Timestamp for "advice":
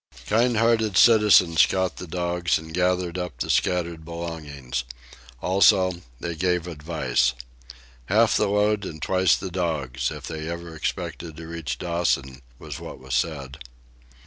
6.65-7.33